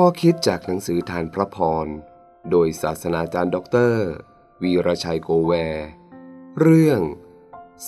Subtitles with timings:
[0.00, 1.86] ข้อคิดจากหนังสือธารพระพร
[2.50, 4.06] โดยศาสนาจารย์ด็อกเตอร์
[4.62, 5.52] วีรชัยโกแวร์
[6.60, 7.00] เรื่อง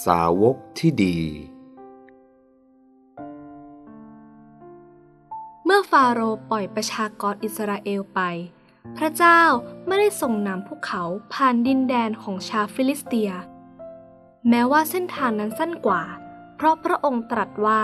[0.05, 1.19] สาวกที่ดี
[5.65, 8.21] เมื่อฟาโรห์ปล่อยประชากรอิสราเอลไป
[8.97, 9.43] พระเจ้า
[9.87, 13.31] ไม่ได้ทรงนำพวกเขาผ่านดินแดนของชาวฟิลิสเตีย
[14.49, 16.03] แม้ว่าเส้นทางนั้นสั้นกว่า
[16.57, 17.83] เพราะพระองค์ตรัสว่า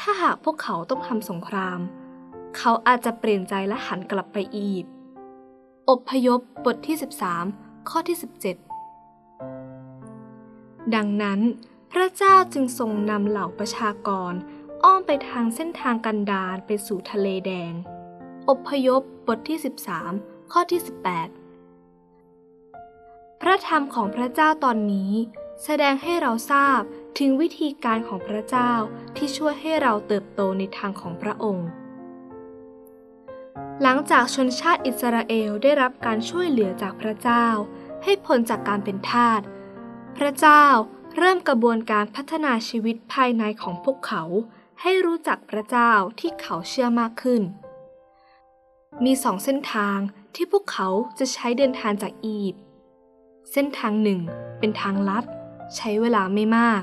[0.00, 4.94] ถ้าหากพวกเขาต้องทำสงครามเเขาอาจจะเปลี่ยนใจและหันกลับไปอียิปต์
[5.90, 6.96] อบพยพบทที่
[7.42, 8.16] 13 ข้อที่
[9.34, 11.40] 17 ดังนั้น
[11.92, 14.32] พระเจ้าจึงทรงนำเหล่าประชากร
[14.84, 17.72] อ้อมไปทางเส้นทางกันดารไปสู่ทะเลแดง
[18.48, 19.58] อบพยพบทที่
[20.04, 20.80] 13 ข้อที่
[22.04, 25.12] 18 พระธรรมของพระเจ้าตอนนี้
[25.64, 26.80] แสดงให้เราทราบ
[27.18, 28.72] ถึงวิธีการของพระเจ้า
[29.16, 31.68] ที่ช่วยให้เราเติบโตในทางของพระองค์
[33.82, 37.46] หลังจากชนชาติอิสราเอลได้รับการช่วยเหลือจากพระเจ้า
[38.04, 39.40] ให้พ้นจากการเป็นทาส
[40.16, 40.64] พระเจ้า
[41.16, 44.22] เริ่มกระบวนการพัฒนาชีวิตภายในของพวกเขา
[44.82, 47.42] ให้รู้จักพระเจ้าที่เขาเชื่อมากขึ้น
[49.04, 49.98] มีสองเส้นทาง
[50.34, 52.64] ที่พวกเขาจะใช้เดินทางจากอียิปต์
[53.52, 54.20] เส้นทางหนึ่ง
[54.58, 55.24] เป็นทางลัด
[55.76, 56.82] ใช้เวลาไม่มาก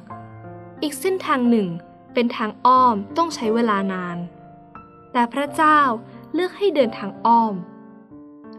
[0.81, 1.67] อีกเส้นทางหนึ่ง
[2.13, 4.17] เป็นทางอ้อมต้องใช้เวลานาน
[5.11, 5.79] แต่พระเจ้า
[6.37, 7.55] เลือกให้เดินทางอ้อม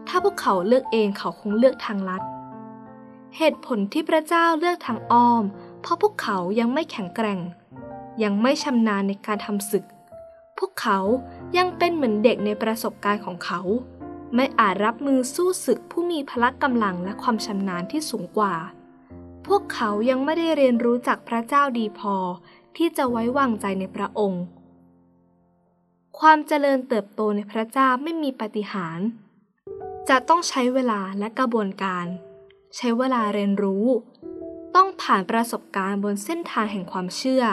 [0.07, 2.23] ถ้าพวกเขาเลือกเองเขาคงเลือกทางลัด
[3.37, 5.43] เหตุผลที่พระเจ้าเลือกทางอ้อม
[5.81, 7.39] เพราะพวกเขายังไม่แข็งแกร่ง
[8.23, 9.85] ยังไม่ชำนาญในการทำศึก
[10.57, 10.99] พวกเขา
[11.57, 13.61] ยังเป็นเหมือนเด็กในประสบการณ์ของเขา
[14.35, 18.55] ไม่อาจรับมือสู้ศึกผู้มีพละกำลังและความชำนาญที่สูงกว่า
[19.47, 22.15] พวกเขายังไม่ได้เรียนรู้จากพระเจ้าดีพอ
[22.77, 24.43] ที่จะไว้วางใจในพระองค์
[26.23, 28.99] ความเจริญเติบโตในพระเจ้าไม่มีปฏิหาร
[30.09, 32.05] จะต้องใช้เวลาและกระบวนการ
[32.75, 33.85] ใช้เวลาเรียนรู้
[34.75, 37.43] ต้องผ่านประสบการณ์บนเส้นทางแห่งความเชื่อ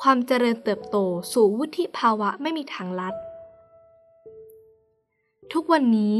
[0.00, 0.96] ความเจริญเติบโต
[1.32, 3.14] สู่วุฒิภาวะไม่มีทางลัด
[5.52, 6.18] ทุกวันนี้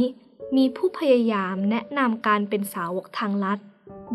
[0.57, 3.59] มีผู้พยายามแนะนำการเป็นสาวกทางลัด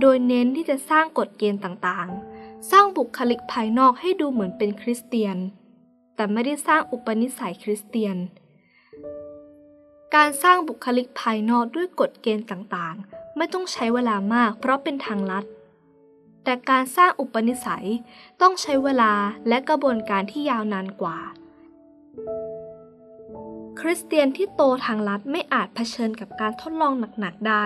[0.01, 5.37] โดยเน้นที่จะสร้างกฎเกณฑ์ต่างๆ สร้างบุคลิกภายนอกให้ดูเหมือนเป็นคริสเตียน
[6.15, 8.17] แต่ไม่ได้สร้างอุปนิสัยคริสเตียน
[10.15, 15.45] การสร้างบุคลิกภายนอกด้วยกฎเกณฑ์ต่างๆ ไม่ต้องใช้เวลามากเพราะเป็นทางลัด
[16.43, 17.87] แต่การสร้างอุปนิสัย
[18.41, 19.13] ต้องใช้เวลา
[19.47, 21.17] และกระบวนการที่ยาวนานกว่า
[23.79, 27.65] คริสเตียนที่โตทางลัดไม่อาจเผชิญกับการทดลองหนักๆได้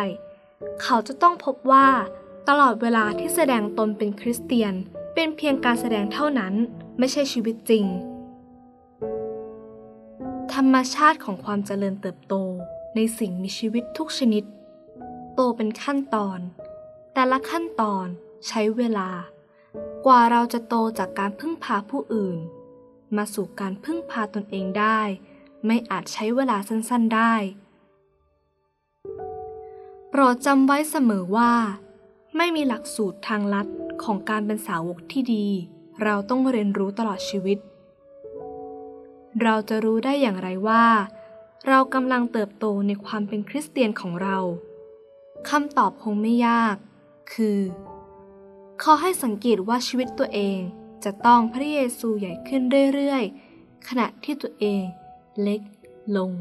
[0.82, 1.88] เขาจะต้องพบว่า
[2.48, 4.74] ตลอดเวลาที่แสดงตนเป็นคริสเตียน
[5.14, 6.54] เป็นเพียงการแสดงเท่านั้น
[6.98, 7.86] ไม่ใช่ชีวิตจริง
[10.56, 12.36] ธรรมชาติของความเจริญเติบโต
[12.96, 14.44] ในสิ่งมีชีวิตทุกชนิด
[15.36, 16.40] โตเป็นขั้นตอน
[17.14, 18.06] แต่ละขั้นตอน
[18.48, 19.10] ใช้เวลา
[20.06, 22.38] กว่าเราจะโตจากการพึ่งพาผู้อื่น
[23.16, 25.02] มาสู่การพึ่งพาตนเองได้
[25.66, 27.34] ไม่อาจใช้เวลาสั้นๆได้
[30.10, 31.54] โปรดจำไว้เสมอว่า
[32.38, 33.68] ไม่มีหลักสูตรทางลัด
[34.04, 35.48] ของการเป็นสาวกที่ดี
[36.04, 37.60] เราต้องเรียนรู้ตลอดชีวิต
[39.44, 40.86] เราจะรู้ได้อย่างไรว่า
[41.68, 44.38] เรากำลังเติบโตในความเป็นคริสเตียนของเรา
[45.50, 46.76] คำตอบคงไม่ยาก
[47.34, 47.60] คือ
[48.82, 50.60] ขอให้สังเกตว่าชีวิตตัวเอง
[51.04, 52.62] จะต้องพระเยซูใหญ่ขึ้น
[52.94, 54.84] เรื่อยๆ ขณะที่ตัวเอง
[55.42, 55.62] เล็ก
[56.18, 56.32] ลง